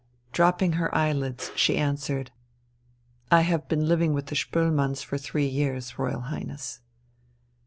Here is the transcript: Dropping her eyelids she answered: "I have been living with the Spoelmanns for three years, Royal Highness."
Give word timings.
Dropping 0.31 0.71
her 0.77 0.91
eyelids 0.95 1.51
she 1.55 1.77
answered: 1.77 2.31
"I 3.29 3.41
have 3.41 3.67
been 3.67 3.87
living 3.87 4.15
with 4.15 4.25
the 4.25 4.35
Spoelmanns 4.35 5.03
for 5.03 5.19
three 5.19 5.45
years, 5.45 5.99
Royal 5.99 6.21
Highness." 6.21 6.79